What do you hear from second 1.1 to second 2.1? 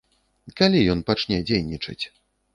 пачне дзейнічаць?